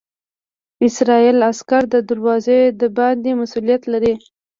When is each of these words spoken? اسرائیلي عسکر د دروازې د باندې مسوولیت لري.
اسرائیلي 0.87 1.41
عسکر 1.51 1.83
د 1.93 1.95
دروازې 2.09 2.59
د 2.79 2.81
باندې 2.97 3.29
مسوولیت 3.39 3.83
لري. 3.93 4.13